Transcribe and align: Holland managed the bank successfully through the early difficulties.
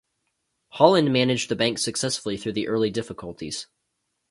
Holland 0.69 1.13
managed 1.13 1.47
the 1.49 1.55
bank 1.55 1.77
successfully 1.77 2.35
through 2.35 2.53
the 2.53 2.67
early 2.67 2.89
difficulties. 2.89 3.67